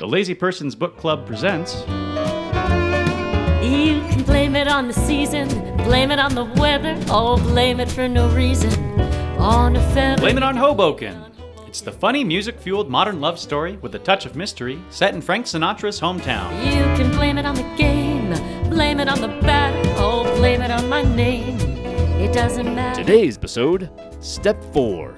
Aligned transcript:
The 0.00 0.08
Lazy 0.08 0.34
Person's 0.34 0.74
Book 0.74 0.96
Club 0.96 1.26
presents. 1.26 1.80
You 3.60 4.00
can 4.08 4.22
blame 4.22 4.56
it 4.56 4.66
on 4.66 4.88
the 4.88 4.94
season, 4.94 5.46
blame 5.76 6.10
it 6.10 6.18
on 6.18 6.34
the 6.34 6.46
weather, 6.58 6.98
or 7.12 7.36
blame 7.36 7.80
it 7.80 7.90
for 7.90 8.08
no 8.08 8.30
reason. 8.30 8.72
On 9.38 9.76
a 9.76 9.92
feather. 9.92 10.22
Blame 10.22 10.38
It 10.38 10.42
on 10.42 10.56
Hoboken. 10.56 11.22
It's 11.66 11.82
the 11.82 11.92
funny, 11.92 12.24
music 12.24 12.58
fueled 12.58 12.88
modern 12.88 13.20
love 13.20 13.38
story 13.38 13.76
with 13.82 13.94
a 13.94 13.98
touch 13.98 14.24
of 14.24 14.36
mystery 14.36 14.82
set 14.88 15.12
in 15.14 15.20
Frank 15.20 15.44
Sinatra's 15.44 16.00
hometown. 16.00 16.50
You 16.64 16.80
can 16.96 17.10
blame 17.10 17.36
it 17.36 17.44
on 17.44 17.56
the 17.56 17.74
game, 17.76 18.30
blame 18.70 19.00
it 19.00 19.08
on 19.08 19.20
the 19.20 19.28
batter, 19.42 20.02
or 20.02 20.24
blame 20.36 20.62
it 20.62 20.70
on 20.70 20.88
my 20.88 21.02
name. 21.02 21.58
It 22.18 22.32
doesn't 22.32 22.74
matter. 22.74 23.04
Today's 23.04 23.36
episode, 23.36 23.90
Step 24.20 24.64
4. 24.72 25.14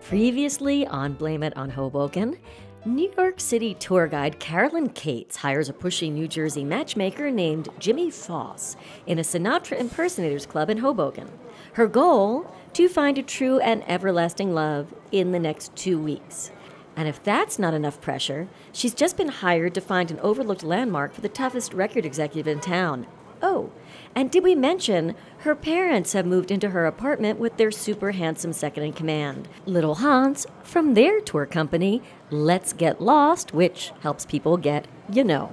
Previously 0.00 0.86
on 0.86 1.14
Blame 1.14 1.42
It 1.42 1.56
on 1.56 1.68
Hoboken, 1.68 2.38
New 2.86 3.12
York 3.18 3.40
City 3.40 3.74
tour 3.74 4.06
guide 4.06 4.38
Carolyn 4.38 4.88
Cates 4.90 5.38
hires 5.38 5.68
a 5.68 5.72
pushy 5.72 6.12
New 6.12 6.28
Jersey 6.28 6.62
matchmaker 6.62 7.32
named 7.32 7.68
Jimmy 7.80 8.12
Foss 8.12 8.76
in 9.08 9.18
a 9.18 9.22
Sinatra 9.22 9.76
Impersonators 9.80 10.46
Club 10.46 10.70
in 10.70 10.78
Hoboken. 10.78 11.28
Her 11.72 11.88
goal? 11.88 12.48
To 12.74 12.88
find 12.88 13.18
a 13.18 13.24
true 13.24 13.58
and 13.58 13.82
everlasting 13.90 14.54
love 14.54 14.94
in 15.10 15.32
the 15.32 15.40
next 15.40 15.74
two 15.74 15.98
weeks. 15.98 16.52
And 16.94 17.08
if 17.08 17.20
that's 17.24 17.58
not 17.58 17.74
enough 17.74 18.00
pressure, 18.00 18.46
she's 18.70 18.94
just 18.94 19.16
been 19.16 19.30
hired 19.30 19.74
to 19.74 19.80
find 19.80 20.12
an 20.12 20.20
overlooked 20.20 20.62
landmark 20.62 21.12
for 21.12 21.22
the 21.22 21.28
toughest 21.28 21.74
record 21.74 22.06
executive 22.06 22.46
in 22.46 22.60
town. 22.60 23.08
Oh, 23.42 23.72
and 24.14 24.30
did 24.30 24.42
we 24.42 24.54
mention 24.54 25.14
her 25.38 25.54
parents 25.54 26.12
have 26.12 26.26
moved 26.26 26.50
into 26.50 26.70
her 26.70 26.86
apartment 26.86 27.38
with 27.38 27.56
their 27.56 27.70
super 27.70 28.12
handsome 28.12 28.52
second 28.52 28.82
in 28.82 28.92
command, 28.92 29.48
Little 29.66 29.96
Hans, 29.96 30.46
from 30.62 30.94
their 30.94 31.20
tour 31.20 31.46
company, 31.46 32.02
Let's 32.30 32.72
Get 32.72 33.00
Lost, 33.00 33.52
which 33.54 33.92
helps 34.00 34.26
people 34.26 34.56
get, 34.56 34.86
you 35.10 35.24
know. 35.24 35.50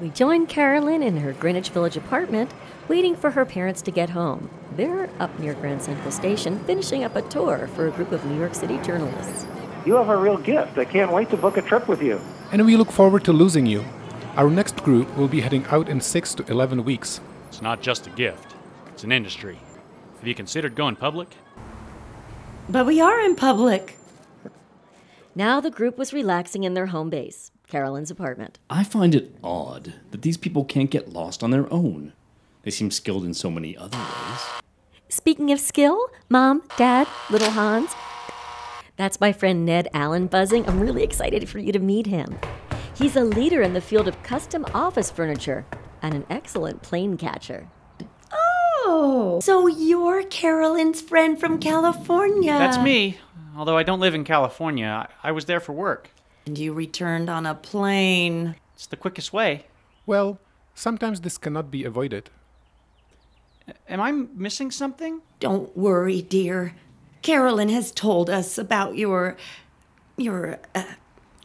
We 0.00 0.10
join 0.10 0.46
Carolyn 0.46 1.02
in 1.02 1.18
her 1.18 1.32
Greenwich 1.32 1.68
Village 1.68 1.96
apartment, 1.96 2.52
waiting 2.88 3.14
for 3.14 3.30
her 3.30 3.44
parents 3.44 3.82
to 3.82 3.90
get 3.90 4.10
home. 4.10 4.50
They're 4.76 5.08
up 5.20 5.38
near 5.38 5.54
Grand 5.54 5.82
Central 5.82 6.10
Station, 6.10 6.58
finishing 6.64 7.04
up 7.04 7.14
a 7.14 7.22
tour 7.22 7.68
for 7.74 7.86
a 7.86 7.90
group 7.92 8.10
of 8.10 8.24
New 8.24 8.38
York 8.38 8.54
City 8.54 8.78
journalists. 8.78 9.46
You 9.86 9.94
have 9.94 10.08
a 10.08 10.16
real 10.16 10.38
gift. 10.38 10.78
I 10.78 10.84
can't 10.84 11.12
wait 11.12 11.30
to 11.30 11.36
book 11.36 11.56
a 11.56 11.62
trip 11.62 11.88
with 11.88 12.02
you. 12.02 12.20
And 12.50 12.64
we 12.64 12.76
look 12.76 12.90
forward 12.90 13.24
to 13.24 13.32
losing 13.32 13.66
you. 13.66 13.84
Our 14.36 14.50
next 14.50 14.82
group 14.82 15.16
will 15.16 15.28
be 15.28 15.40
heading 15.40 15.66
out 15.66 15.88
in 15.88 16.00
6 16.00 16.34
to 16.34 16.50
11 16.50 16.84
weeks. 16.84 17.20
It's 17.52 17.60
not 17.60 17.82
just 17.82 18.06
a 18.06 18.10
gift, 18.10 18.54
it's 18.86 19.04
an 19.04 19.12
industry. 19.12 19.58
Have 20.16 20.26
you 20.26 20.34
considered 20.34 20.74
going 20.74 20.96
public? 20.96 21.28
But 22.66 22.86
we 22.86 22.98
are 22.98 23.20
in 23.20 23.36
public. 23.36 23.98
Now 25.34 25.60
the 25.60 25.70
group 25.70 25.98
was 25.98 26.14
relaxing 26.14 26.64
in 26.64 26.72
their 26.72 26.86
home 26.86 27.10
base, 27.10 27.50
Carolyn's 27.68 28.10
apartment. 28.10 28.58
I 28.70 28.84
find 28.84 29.14
it 29.14 29.36
odd 29.44 29.92
that 30.12 30.22
these 30.22 30.38
people 30.38 30.64
can't 30.64 30.90
get 30.90 31.12
lost 31.12 31.42
on 31.42 31.50
their 31.50 31.70
own. 31.70 32.14
They 32.62 32.70
seem 32.70 32.90
skilled 32.90 33.26
in 33.26 33.34
so 33.34 33.50
many 33.50 33.76
other 33.76 33.98
ways. 33.98 34.40
Speaking 35.10 35.52
of 35.52 35.60
skill, 35.60 36.06
Mom, 36.30 36.62
Dad, 36.78 37.06
Little 37.28 37.50
Hans, 37.50 37.90
that's 38.96 39.20
my 39.20 39.30
friend 39.30 39.66
Ned 39.66 39.88
Allen 39.92 40.26
buzzing. 40.26 40.66
I'm 40.66 40.80
really 40.80 41.02
excited 41.02 41.50
for 41.50 41.58
you 41.58 41.70
to 41.72 41.78
meet 41.78 42.06
him. 42.06 42.38
He's 42.94 43.14
a 43.14 43.24
leader 43.24 43.60
in 43.60 43.74
the 43.74 43.82
field 43.82 44.08
of 44.08 44.22
custom 44.22 44.64
office 44.72 45.10
furniture 45.10 45.66
and 46.02 46.14
an 46.14 46.26
excellent 46.28 46.82
plane 46.82 47.16
catcher. 47.16 47.68
Oh, 48.32 49.40
so 49.42 49.66
you're 49.68 50.24
Carolyn's 50.24 51.00
friend 51.00 51.38
from 51.38 51.58
California. 51.58 52.52
That's 52.52 52.78
me. 52.78 53.18
Although 53.56 53.76
I 53.76 53.82
don't 53.82 54.00
live 54.00 54.14
in 54.14 54.24
California, 54.24 55.08
I, 55.22 55.28
I 55.28 55.32
was 55.32 55.44
there 55.44 55.60
for 55.60 55.72
work. 55.72 56.10
And 56.46 56.58
you 56.58 56.72
returned 56.72 57.30
on 57.30 57.46
a 57.46 57.54
plane. 57.54 58.56
It's 58.74 58.86
the 58.86 58.96
quickest 58.96 59.32
way. 59.32 59.66
Well, 60.06 60.40
sometimes 60.74 61.20
this 61.20 61.38
cannot 61.38 61.70
be 61.70 61.84
avoided. 61.84 62.30
Am 63.88 64.00
I 64.00 64.10
missing 64.10 64.70
something? 64.70 65.22
Don't 65.38 65.76
worry, 65.76 66.20
dear. 66.20 66.74
Carolyn 67.22 67.68
has 67.68 67.92
told 67.92 68.28
us 68.28 68.58
about 68.58 68.96
your. 68.96 69.36
your. 70.16 70.58
Uh, 70.74 70.84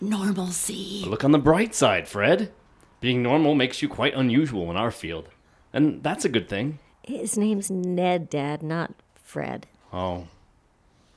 normalcy. 0.02 1.04
Look 1.08 1.24
on 1.24 1.32
the 1.32 1.40
bright 1.40 1.74
side, 1.74 2.08
Fred. 2.08 2.52
Being 3.00 3.22
normal 3.22 3.54
makes 3.56 3.82
you 3.82 3.90
quite 3.90 4.16
unusual 4.16 4.72
in 4.72 4.78
our 4.78 4.92
field. 4.92 5.30
And 5.72 6.02
that's 6.02 6.26
a 6.26 6.30
good 6.30 6.50
thing. 6.50 6.80
His 7.04 7.38
name's 7.38 7.70
Ned, 7.70 8.30
Dad, 8.30 8.64
not 8.64 8.94
Fred. 9.16 9.68
Oh, 9.94 10.28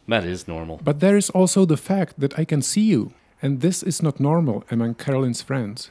that 0.06 0.24
is 0.24 0.46
normal. 0.46 0.80
But 0.82 1.00
there 1.00 1.16
is 1.16 1.30
also 1.30 1.64
the 1.64 1.76
fact 1.76 2.20
that 2.20 2.38
I 2.38 2.44
can 2.44 2.62
see 2.62 2.82
you, 2.82 3.12
and 3.40 3.60
this 3.60 3.82
is 3.82 4.02
not 4.02 4.20
normal 4.20 4.64
among 4.70 4.94
Carolyn's 4.94 5.42
friends. 5.42 5.90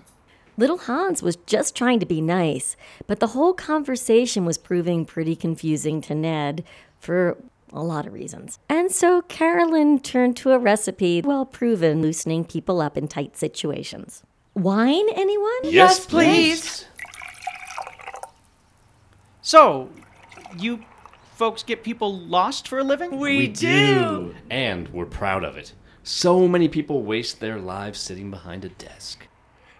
Little 0.57 0.77
Hans 0.77 1.23
was 1.23 1.37
just 1.45 1.75
trying 1.75 1.99
to 2.01 2.05
be 2.05 2.19
nice, 2.21 2.75
but 3.07 3.19
the 3.21 3.27
whole 3.27 3.53
conversation 3.53 4.45
was 4.45 4.57
proving 4.57 5.05
pretty 5.05 5.35
confusing 5.35 6.01
to 6.01 6.13
Ned 6.13 6.65
for 6.99 7.37
a 7.71 7.81
lot 7.81 8.05
of 8.05 8.13
reasons. 8.13 8.59
And 8.67 8.91
so 8.91 9.21
Carolyn 9.23 9.99
turned 9.99 10.35
to 10.37 10.51
a 10.51 10.59
recipe 10.59 11.21
well 11.21 11.45
proven 11.45 12.01
loosening 12.01 12.43
people 12.43 12.81
up 12.81 12.97
in 12.97 13.07
tight 13.07 13.37
situations. 13.37 14.23
Wine, 14.59 15.07
anyone? 15.15 15.59
Yes, 15.63 16.05
please. 16.05 16.85
So, 19.41 19.89
you 20.57 20.83
folks 21.35 21.63
get 21.63 21.83
people 21.83 22.19
lost 22.19 22.67
for 22.67 22.79
a 22.79 22.83
living? 22.83 23.17
We, 23.17 23.47
do. 23.47 24.35
And 24.49 24.89
we're 24.89 25.05
proud 25.05 25.45
of 25.45 25.55
it. 25.55 25.73
So 26.03 26.47
many 26.47 26.67
people 26.67 27.03
waste 27.03 27.39
their 27.39 27.57
lives 27.57 27.99
sitting 27.99 28.29
behind 28.29 28.65
a 28.65 28.69
desk. 28.69 29.27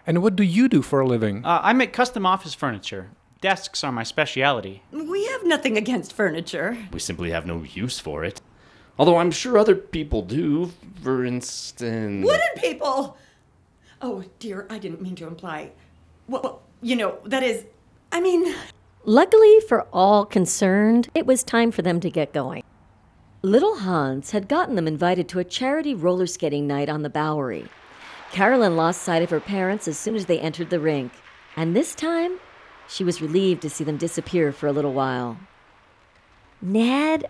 And 0.06 0.22
what 0.22 0.34
do 0.34 0.42
you 0.42 0.68
do 0.68 0.80
for 0.80 1.00
a 1.00 1.06
living? 1.06 1.44
Uh, 1.44 1.60
I 1.62 1.74
make 1.74 1.92
custom 1.92 2.24
office 2.24 2.54
furniture. 2.54 3.10
Desks 3.42 3.84
are 3.84 3.92
my 3.92 4.02
specialty. 4.02 4.82
We 4.92 5.26
have 5.26 5.44
nothing 5.44 5.76
against 5.76 6.14
furniture. 6.14 6.76
We 6.92 7.00
simply 7.00 7.30
have 7.30 7.46
no 7.46 7.62
use 7.62 7.98
for 7.98 8.24
it. 8.24 8.40
Although 8.98 9.18
I'm 9.18 9.30
sure 9.30 9.58
other 9.58 9.74
people 9.74 10.22
do. 10.22 10.72
For 11.02 11.24
instance. 11.24 12.24
Wooden 12.24 12.48
people! 12.56 13.18
Oh, 14.02 14.24
dear, 14.38 14.66
I 14.70 14.78
didn't 14.78 15.02
mean 15.02 15.14
to 15.16 15.26
imply. 15.26 15.72
Well, 16.26 16.62
you 16.80 16.96
know, 16.96 17.18
that 17.24 17.42
is. 17.42 17.64
I 18.12 18.20
mean. 18.20 18.54
Luckily 19.04 19.60
for 19.60 19.86
all 19.92 20.24
concerned, 20.24 21.08
it 21.14 21.26
was 21.26 21.42
time 21.42 21.70
for 21.70 21.82
them 21.82 22.00
to 22.00 22.10
get 22.10 22.32
going. 22.32 22.62
Little 23.42 23.78
Hans 23.78 24.32
had 24.32 24.48
gotten 24.48 24.74
them 24.74 24.86
invited 24.86 25.28
to 25.28 25.38
a 25.38 25.44
charity 25.44 25.94
roller 25.94 26.26
skating 26.26 26.66
night 26.66 26.90
on 26.90 27.02
the 27.02 27.08
Bowery. 27.10 27.66
Carolyn 28.30 28.76
lost 28.76 29.02
sight 29.02 29.22
of 29.22 29.30
her 29.30 29.40
parents 29.40 29.88
as 29.88 29.98
soon 29.98 30.14
as 30.14 30.26
they 30.26 30.38
entered 30.38 30.70
the 30.70 30.78
rink, 30.78 31.12
and 31.56 31.74
this 31.74 31.94
time 31.94 32.38
she 32.88 33.02
was 33.02 33.22
relieved 33.22 33.62
to 33.62 33.70
see 33.70 33.82
them 33.82 33.96
disappear 33.96 34.52
for 34.52 34.66
a 34.66 34.72
little 34.72 34.92
while. 34.92 35.38
Ned, 36.60 37.24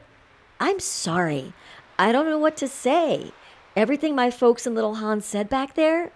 I'm 0.59 0.81
sorry. 0.81 1.53
I 1.99 2.13
don't 2.13 2.27
know 2.27 2.39
what 2.39 2.57
to 2.59 2.69
say. 2.69 3.33
Everything 3.77 4.15
my 4.15 4.31
folks 4.31 4.67
and 4.67 4.75
little 4.75 4.97
Hans 4.97 5.25
said 5.25 5.49
back 5.49 5.75
there, 5.75 6.11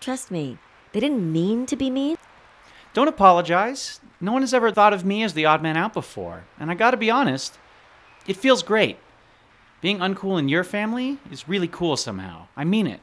trust 0.00 0.30
me, 0.30 0.58
they 0.92 1.00
didn't 1.00 1.32
mean 1.32 1.66
to 1.66 1.76
be 1.76 1.90
mean. 1.90 2.16
Don't 2.94 3.08
apologize. 3.08 4.00
No 4.20 4.32
one 4.32 4.42
has 4.42 4.54
ever 4.54 4.70
thought 4.70 4.94
of 4.94 5.04
me 5.04 5.22
as 5.22 5.34
the 5.34 5.44
odd 5.44 5.62
man 5.62 5.76
out 5.76 5.92
before. 5.92 6.44
And 6.58 6.70
I 6.70 6.74
gotta 6.74 6.96
be 6.96 7.10
honest, 7.10 7.58
it 8.26 8.36
feels 8.36 8.62
great. 8.62 8.98
Being 9.80 9.98
uncool 9.98 10.38
in 10.38 10.48
your 10.48 10.64
family 10.64 11.18
is 11.30 11.48
really 11.48 11.68
cool 11.68 11.96
somehow. 11.96 12.46
I 12.56 12.64
mean 12.64 12.86
it. 12.86 13.00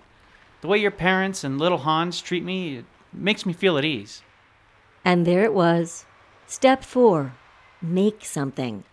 The 0.62 0.68
way 0.68 0.80
your 0.80 0.92
parents 0.92 1.44
and 1.44 1.60
little 1.60 1.80
Hans 1.80 2.22
treat 2.22 2.44
me, 2.44 2.78
it 2.78 2.86
makes 3.12 3.46
me 3.46 3.54
feel 3.54 3.78
at 3.78 3.86
ease. 3.86 4.24
And 5.06 5.28
there 5.28 5.44
it 5.44 5.54
was. 5.54 6.06
Step 6.48 6.84
four 6.84 7.34
make 7.84 8.26
something. 8.26 8.84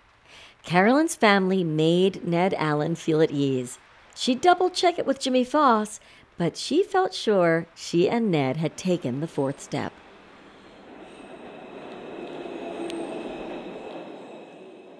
Carolyn's 0.62 1.14
family 1.14 1.64
made 1.64 2.26
Ned 2.26 2.54
Allen 2.54 2.94
feel 2.94 3.22
at 3.22 3.30
ease. 3.30 3.78
She 4.14 4.34
double 4.34 4.68
checked 4.68 4.98
it 4.98 5.06
with 5.06 5.20
Jimmy 5.20 5.44
Foss, 5.44 6.00
but 6.40 6.56
she 6.56 6.82
felt 6.82 7.12
sure 7.12 7.66
she 7.74 8.08
and 8.08 8.30
Ned 8.30 8.56
had 8.56 8.74
taken 8.74 9.20
the 9.20 9.26
fourth 9.26 9.60
step. 9.60 9.92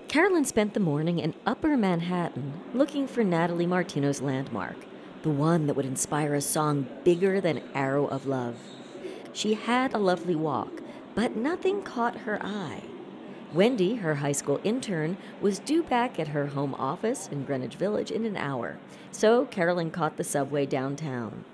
Carolyn 0.07 0.45
spent 0.45 0.75
the 0.75 0.81
morning 0.81 1.19
in 1.19 1.35
Upper 1.47 1.79
Manhattan 1.79 2.61
looking 2.75 3.07
for 3.07 3.25
Natalie 3.25 3.65
Martino's 3.65 4.21
landmark, 4.21 4.77
the 5.23 5.31
one 5.31 5.67
that 5.67 5.73
would 5.73 5.87
inspire 5.87 6.35
a 6.35 6.43
song 6.43 6.87
bigger 7.05 7.41
than 7.41 7.63
Arrow 7.75 8.07
of 8.09 8.27
Love. 8.27 8.57
She 9.33 9.55
had 9.55 9.95
a 9.95 9.99
lovely 9.99 10.35
walk, 10.35 10.83
but 11.15 11.37
nothing 11.37 11.81
caught 11.81 12.19
her 12.19 12.39
eye. 12.43 12.83
Wendy, 13.52 13.97
her 13.97 14.17
high 14.17 14.32
school 14.32 14.61
intern, 14.62 15.17
was 15.41 15.58
due 15.58 15.82
back 15.82 16.20
at 16.20 16.29
her 16.29 16.47
home 16.47 16.75
office 16.75 17.29
in 17.32 17.44
Greenwich 17.44 17.75
Village 17.75 18.11
in 18.12 18.25
an 18.25 18.37
hour, 18.37 18.79
so 19.11 19.44
Carolyn 19.47 19.91
caught 19.91 20.17
the 20.17 20.25
subway 20.25 20.67
downtown. 20.67 21.44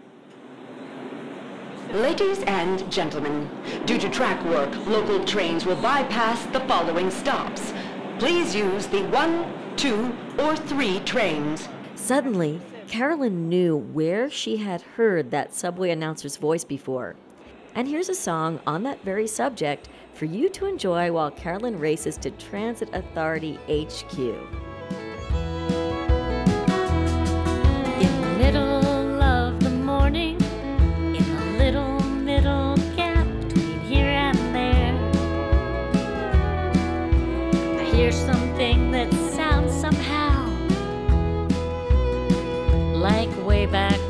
Ladies 1.93 2.43
and 2.43 2.91
gentlemen, 2.93 3.49
due 3.87 3.99
to 3.99 4.11
track 4.11 4.45
work, 4.45 4.75
local 4.87 5.25
trains 5.25 5.65
will 5.65 5.77
bypass 5.77 6.45
the 6.47 6.61
following 6.61 7.11
stops. 7.11 7.73
Please 8.19 8.55
use 8.55 8.87
the 8.89 9.05
one, 9.05 9.51
two, 9.77 10.15
or 10.39 10.57
three 10.57 11.01
trains. 11.01 11.69
Suddenly, 11.95 12.61
Carolyn 12.89 13.49
knew 13.49 13.77
where 13.77 14.29
she 14.29 14.59
had 14.59 14.83
heard 14.83 15.31
that 15.31 15.55
subway 15.55 15.91
announcer's 15.91 16.37
voice 16.37 16.65
before. 16.65 17.17
And 17.77 17.87
here's 17.87 18.09
a 18.09 18.15
song 18.15 18.59
on 18.67 18.83
that 18.85 19.05
very 19.05 19.27
subject 19.27 19.91
for 20.15 20.25
you 20.25 20.49
to 20.49 20.65
enjoy 20.65 21.13
while 21.13 21.31
Carolyn 21.31 21.79
races 21.79 22.17
to 22.17 22.31
Transit 22.31 22.89
Authority 22.95 23.59
HQ. 23.69 24.19
In 28.01 28.21
the 28.23 28.35
middle 28.39 29.23
of 29.23 29.61
the 29.63 29.69
morning, 29.69 30.41
in 30.41 31.37
the 31.37 31.59
little 31.59 32.01
middle 32.01 32.79
gap 32.97 33.27
between 33.41 33.81
here 33.81 34.07
and 34.07 34.39
there, 34.55 34.95
I 37.79 37.85
hear 37.95 38.11
something 38.11 38.91
that 38.93 39.13
sounds 39.13 39.79
somehow 39.79 40.47
like 42.95 43.29
way 43.47 43.67
back 43.67 44.06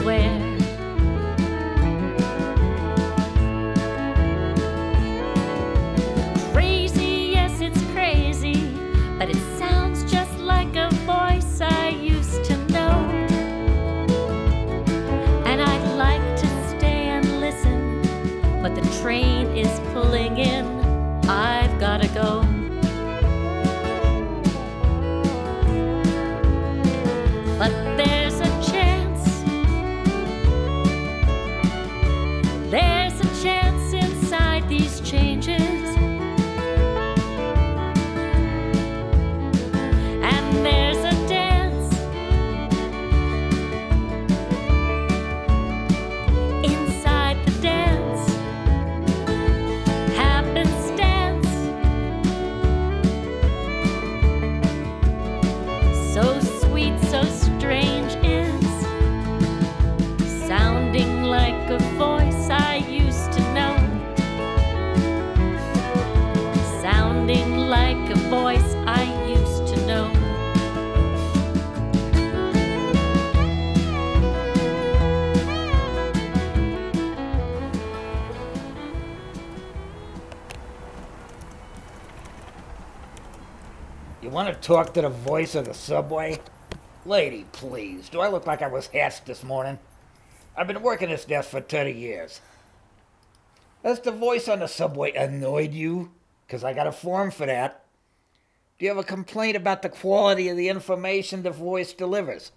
So 56.87 56.93
so 57.11 57.25
strange 57.25 58.15
is 58.25 58.65
sounding 60.47 61.23
like 61.23 61.71
a 61.71 61.79
voice 61.97 62.49
I 62.51 62.77
used 62.77 63.33
to 63.33 63.41
know. 63.55 63.77
Sounding 66.83 67.57
like 67.57 68.11
a 68.11 68.17
voice 68.29 68.75
I 68.87 69.05
used 69.29 69.67
to 69.75 69.87
know. 69.87 70.13
You 84.23 84.31
want 84.31 84.49
to 84.49 84.55
talk 84.55 84.95
to 84.95 85.03
the 85.03 85.09
voice 85.09 85.55
of 85.55 85.65
the 85.65 85.75
subway? 85.75 86.41
Lady, 87.07 87.47
please. 87.53 88.09
Do 88.09 88.21
I 88.21 88.29
look 88.29 88.47
like 88.47 88.63
I 88.63 88.67
was 88.67 88.89
hatched 88.89 89.27
this 89.27 89.45
morning? 89.45 89.79
I've 90.57 90.67
been 90.67 90.83
working 90.83 91.11
this 91.11 91.25
desk 91.25 91.51
for 91.51 91.61
30 91.61 91.93
years. 91.93 92.41
Has 93.85 94.01
the 94.01 94.11
voice 94.11 94.49
on 94.49 94.59
the 94.59 94.67
subway 94.67 95.13
annoyed 95.13 95.73
you? 95.73 96.11
Because 96.47 96.65
I 96.65 96.73
got 96.73 96.87
a 96.87 96.93
form 96.93 97.31
for 97.31 97.47
that. 97.47 97.85
Do 98.79 98.85
you 98.85 98.91
have 98.91 98.99
a 98.99 99.05
complaint 99.05 99.57
about 99.57 99.83
the 99.83 99.89
quality 99.89 100.49
of 100.49 100.57
the 100.57 100.69
information 100.69 101.43
the 101.43 101.51
voice 101.51 101.93
delivers? 101.93 102.53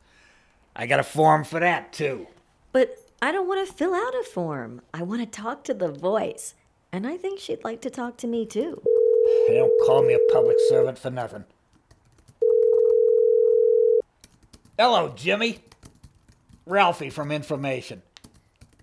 I 0.76 0.86
got 0.86 1.00
a 1.00 1.04
form 1.04 1.44
for 1.44 1.60
that, 1.60 1.94
too. 1.94 2.28
But 2.72 2.98
I 3.22 3.32
don't 3.32 3.48
want 3.48 3.68
to 3.68 3.74
fill 3.74 3.94
out 3.94 4.16
a 4.16 4.24
form. 4.24 4.82
I 4.94 5.04
want 5.04 5.22
to 5.22 5.26
talk 5.28 5.64
to 5.66 5.74
the 5.74 5.92
voice. 5.92 6.56
And 6.92 7.06
I 7.06 7.18
think 7.18 7.40
she'd 7.40 7.64
like 7.64 7.82
to 7.82 7.90
talk 7.90 8.18
to 8.18 8.28
me 8.28 8.46
too. 8.46 8.82
They 9.48 9.56
don't 9.56 9.86
call 9.86 10.04
me 10.04 10.14
a 10.14 10.34
public 10.34 10.58
servant 10.70 10.98
for 10.98 11.12
nothing. 11.12 11.46
Hello, 14.80 15.12
Jimmy. 15.14 15.60
Ralphie 16.66 17.10
from 17.10 17.34
Information. 17.34 18.02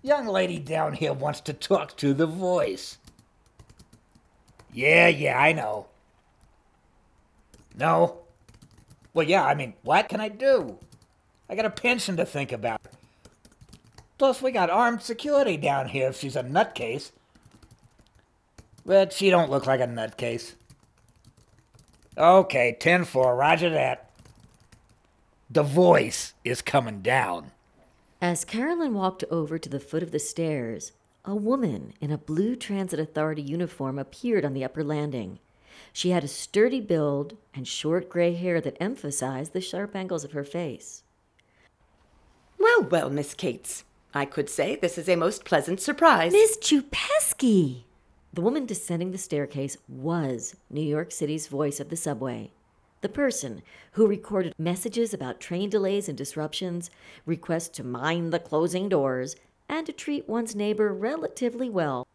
Young 0.03 0.27
lady 0.27 0.59
down 0.59 0.93
here 0.93 1.11
wants 1.11 1.41
to 1.41 1.53
talk 1.53 1.97
to 1.97 2.13
the 2.13 2.27
voice. 2.27 2.99
Yeah, 4.71 5.07
yeah, 5.07 5.41
I 5.41 5.53
know. 5.53 5.87
No? 7.75 8.19
Well, 9.15 9.27
yeah, 9.27 9.43
I 9.43 9.55
mean, 9.55 9.73
what 9.81 10.07
can 10.07 10.21
I 10.21 10.29
do? 10.29 10.77
I 11.49 11.55
got 11.55 11.65
a 11.65 11.71
pension 11.71 12.15
to 12.17 12.27
think 12.27 12.51
about. 12.51 12.79
Plus, 14.19 14.39
we 14.39 14.51
got 14.51 14.69
armed 14.69 15.01
security 15.01 15.57
down 15.57 15.87
here 15.87 16.09
if 16.09 16.19
she's 16.19 16.35
a 16.35 16.43
nutcase. 16.43 17.09
But 18.85 19.13
she 19.13 19.31
don't 19.31 19.49
look 19.49 19.65
like 19.65 19.81
a 19.81 19.87
nutcase. 19.87 20.53
Okay, 22.15 22.77
10 22.79 23.05
4, 23.05 23.35
roger 23.35 23.71
that. 23.71 24.06
The 25.49 25.63
voice 25.63 26.33
is 26.43 26.61
coming 26.61 27.01
down. 27.01 27.51
As 28.21 28.43
Carolyn 28.43 28.93
walked 28.93 29.23
over 29.31 29.57
to 29.57 29.69
the 29.69 29.79
foot 29.79 30.03
of 30.03 30.11
the 30.11 30.19
stairs, 30.19 30.91
a 31.23 31.35
woman 31.35 31.93
in 32.01 32.11
a 32.11 32.17
blue 32.17 32.55
Transit 32.55 32.99
Authority 32.99 33.41
uniform 33.41 33.97
appeared 33.97 34.43
on 34.43 34.53
the 34.53 34.65
upper 34.65 34.83
landing. 34.83 35.39
She 35.93 36.09
had 36.09 36.25
a 36.25 36.27
sturdy 36.27 36.81
build 36.81 37.37
and 37.53 37.65
short 37.65 38.09
gray 38.09 38.33
hair 38.33 38.59
that 38.59 38.75
emphasized 38.81 39.53
the 39.53 39.61
sharp 39.61 39.95
angles 39.95 40.25
of 40.25 40.33
her 40.33 40.43
face. 40.43 41.03
Well, 42.59 42.83
well, 42.83 43.09
Miss 43.09 43.33
Cates. 43.33 43.85
I 44.13 44.25
could 44.25 44.49
say 44.49 44.75
this 44.75 44.97
is 44.97 45.07
a 45.07 45.15
most 45.15 45.45
pleasant 45.45 45.79
surprise. 45.79 46.33
Miss 46.33 46.57
Chupesky! 46.57 47.83
The 48.33 48.41
woman 48.41 48.65
descending 48.65 49.11
the 49.11 49.17
staircase 49.17 49.77
was 49.87 50.55
New 50.69 50.81
York 50.81 51.11
City's 51.11 51.47
voice 51.47 51.79
of 51.79 51.89
the 51.89 51.95
subway. 51.95 52.51
The 53.01 53.09
person 53.09 53.61
who 53.91 54.07
recorded 54.07 54.55
messages 54.57 55.13
about 55.13 55.39
train 55.39 55.69
delays 55.69 56.09
and 56.09 56.17
disruptions, 56.17 56.89
requests 57.25 57.69
to 57.69 57.83
mind 57.83 58.33
the 58.33 58.39
closing 58.39 58.89
doors, 58.89 59.35
and 59.69 59.85
to 59.85 59.93
treat 59.93 60.27
one's 60.27 60.55
neighbor 60.55 60.91
relatively 60.93 61.69
well. 61.69 62.07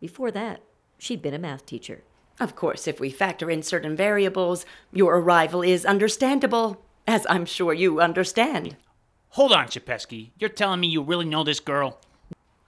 Before 0.00 0.32
that, 0.32 0.60
she'd 0.98 1.22
been 1.22 1.34
a 1.34 1.38
math 1.38 1.66
teacher. 1.66 2.02
Of 2.40 2.56
course, 2.56 2.88
if 2.88 2.98
we 2.98 3.10
factor 3.10 3.48
in 3.48 3.62
certain 3.62 3.94
variables, 3.94 4.66
your 4.92 5.16
arrival 5.16 5.62
is 5.62 5.86
understandable, 5.86 6.82
as 7.06 7.26
I'm 7.30 7.46
sure 7.46 7.72
you 7.72 8.00
understand. 8.00 8.76
Hold 9.30 9.52
on, 9.52 9.66
Chapesky. 9.66 10.30
You're 10.38 10.50
telling 10.50 10.80
me 10.80 10.88
you 10.88 11.02
really 11.02 11.26
know 11.26 11.44
this 11.44 11.60
girl? 11.60 12.00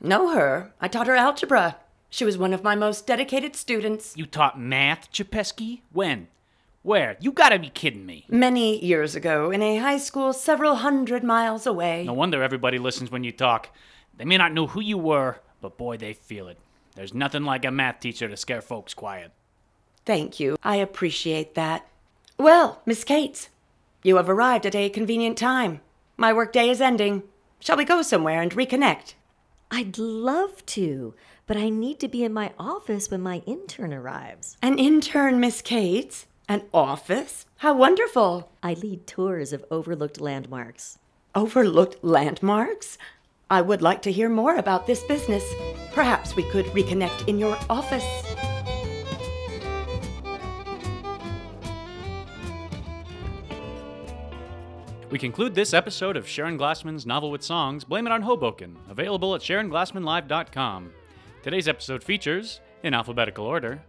Know 0.01 0.33
her? 0.33 0.73
I 0.81 0.87
taught 0.87 1.09
her 1.09 1.17
algebra. 1.17 1.79
She 2.11 2.25
was 2.25 2.39
one 2.39 2.53
of 2.53 2.63
my 2.63 2.77
most 2.77 3.09
dedicated 3.09 3.57
students. 3.57 4.15
You 4.17 4.27
taught 4.27 4.61
math, 4.61 5.11
Chapesky? 5.11 5.81
When? 5.93 6.29
Where? 6.87 7.17
You 7.19 7.33
gotta 7.33 7.59
be 7.59 7.69
kidding 7.69 8.07
me. 8.07 8.27
Many 8.29 8.79
years 8.79 9.17
ago, 9.17 9.51
in 9.51 9.61
a 9.61 9.79
high 9.79 9.99
school 9.99 10.33
several 10.33 10.77
hundred 10.77 11.25
miles 11.25 11.67
away. 11.67 12.05
No 12.05 12.13
wonder 12.13 12.45
everybody 12.45 12.79
listens 12.79 13.11
when 13.11 13.25
you 13.25 13.33
talk. 13.33 13.71
They 14.17 14.25
may 14.25 14.37
not 14.37 14.53
know 14.53 14.69
who 14.69 14.81
you 14.81 14.97
were, 14.97 15.41
but 15.61 15.77
boy, 15.77 15.97
they 15.97 16.13
feel 16.13 16.47
it. 16.47 16.59
There's 16.95 17.13
nothing 17.13 17.43
like 17.43 17.65
a 17.65 17.73
math 17.73 17.99
teacher 17.99 18.29
to 18.29 18.37
scare 18.37 18.61
folks 18.61 18.95
quiet. 18.95 19.33
Thank 20.05 20.39
you. 20.39 20.57
I 20.63 20.77
appreciate 20.77 21.57
that. 21.57 21.89
Well, 22.39 22.81
Miss 22.87 23.03
Cates, 23.03 23.49
you 24.05 24.15
have 24.15 24.29
arrived 24.29 24.65
at 24.65 24.77
a 24.77 24.89
convenient 24.89 25.37
time. 25.37 25.81
My 26.17 26.33
workday 26.33 26.69
is 26.69 26.81
ending. 26.81 27.25
Shall 27.59 27.77
we 27.77 27.85
go 27.85 28.01
somewhere 28.03 28.41
and 28.41 28.53
reconnect? 28.53 29.15
I'd 29.73 29.99
love 29.99 30.65
to, 30.67 31.15
but 31.49 31.57
I 31.57 31.69
need 31.69 31.99
to 31.99 32.07
be 32.07 32.23
in 32.23 32.33
my 32.33 32.53
office 32.61 33.11
when 33.11 33.23
my 33.23 33.43
intern 33.45 33.93
arrives. 33.93 34.57
An 34.63 34.79
intern, 34.79 35.41
Miss 35.41 35.61
Cates? 35.63 36.27
An 36.49 36.63
office? 36.73 37.45
How 37.57 37.77
wonderful! 37.77 38.53
I 38.63 38.75
lead 38.75 39.09
tours 39.09 39.53
of 39.53 39.65
overlooked 39.69 40.21
landmarks. 40.21 40.99
Overlooked 41.35 42.05
landmarks? 42.05 42.99
I 43.51 43.61
would 43.63 43.83
like 43.83 44.01
to 44.03 44.13
hear 44.13 44.29
more 44.29 44.55
about 44.55 44.87
this 44.87 45.03
business. 45.03 45.45
Perhaps 45.93 46.37
we 46.37 46.49
could 46.51 46.67
reconnect 46.67 47.27
in 47.27 47.41
your 47.41 47.59
office. 47.69 48.07
We 55.11 55.19
conclude 55.19 55.57
this 55.57 55.75
episode 55.75 56.17
of 56.17 56.29
Sharon 56.29 56.57
Glassman's 56.57 57.07
novel 57.07 57.33
with 57.33 57.43
songs, 57.43 57.83
Blame 57.83 58.07
It 58.07 58.13
on 58.13 58.23
Hoboken, 58.23 58.77
available 58.89 59.35
at 59.35 59.41
SharonGlassmanLive.com. 59.41 60.93
Today's 61.43 61.67
episode 61.67 62.05
features, 62.05 62.61
in 62.85 62.95
alphabetical 62.95 63.47
order, 63.47 63.83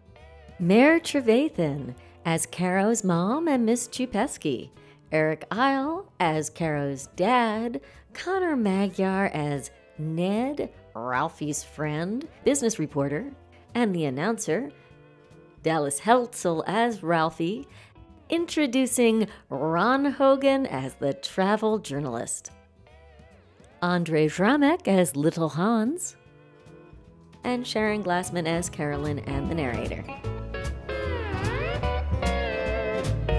Mayor 0.60 1.00
Trevathan 1.00 1.94
as 2.28 2.46
Caro's 2.46 3.06
mom 3.06 3.48
and 3.48 3.66
Miss 3.66 3.88
Chupesky, 3.88 4.70
Eric 5.14 5.46
Isle 5.50 6.12
as 6.20 6.50
Caro's 6.50 7.08
dad, 7.16 7.80
Connor 8.12 8.58
Magyar 8.58 9.28
as 9.28 9.72
Ned, 9.98 10.70
Ralphie's 10.94 11.64
friend, 11.64 12.28
business 12.44 12.80
reporter, 12.80 13.32
and 13.76 13.96
the 13.96 14.04
announcer, 14.04 14.70
Dallas 15.64 16.02
Heltzel 16.02 16.66
as 16.68 17.02
Ralphie, 17.02 17.66
introducing 18.30 19.30
Ron 19.50 20.04
Hogan 20.04 20.66
as 20.66 20.96
the 20.96 21.14
travel 21.14 21.80
journalist, 21.80 22.52
Andre 23.82 24.28
Dramek 24.28 24.86
as 24.86 25.16
Little 25.16 25.48
Hans, 25.48 26.18
and 27.46 27.66
Sharon 27.66 28.04
Glassman 28.04 28.48
as 28.48 28.70
Carolyn 28.70 29.20
and 29.20 29.50
the 29.50 29.56
narrator. 29.56 30.04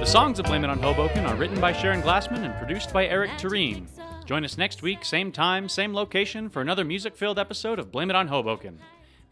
Songs 0.09 0.38
of 0.38 0.47
Blame 0.47 0.65
It 0.65 0.71
on 0.71 0.79
Hoboken 0.79 1.27
are 1.27 1.37
written 1.37 1.61
by 1.61 1.71
Sharon 1.71 2.00
Glassman 2.00 2.43
and 2.43 2.57
produced 2.57 2.95
by 2.95 3.07
Eric 3.07 3.31
Tureen. 3.33 3.87
Join 4.25 4.43
us 4.43 4.57
next 4.57 4.81
week, 4.81 5.05
same 5.05 5.31
time, 5.31 5.69
same 5.69 5.93
location, 5.93 6.49
for 6.49 6.62
another 6.62 6.83
music 6.83 7.15
filled 7.15 7.38
episode 7.38 7.79
of 7.79 7.93
Blame 7.93 8.09
It 8.09 8.17
on 8.17 8.27
Hoboken. 8.27 8.79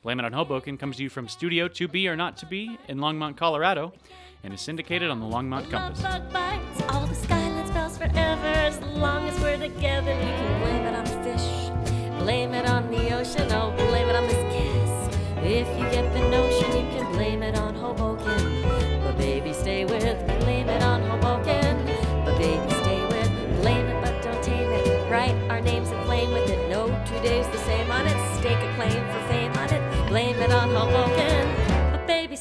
Blame 0.02 0.20
It 0.20 0.26
on 0.26 0.34
Hoboken 0.34 0.76
comes 0.76 0.98
to 0.98 1.02
you 1.02 1.08
from 1.08 1.28
Studio 1.28 1.66
To 1.66 1.88
Be 1.88 2.06
or 2.08 2.14
Not 2.14 2.36
To 2.38 2.46
Be 2.46 2.78
in 2.88 2.98
Longmont, 2.98 3.38
Colorado, 3.38 3.94
and 4.44 4.52
is 4.52 4.60
syndicated 4.60 5.08
on 5.08 5.18
the 5.18 5.24
Longmont 5.24 5.70
Compass. 5.70 6.02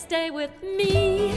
Stay 0.06 0.30
with 0.30 0.52
me. 0.62 1.34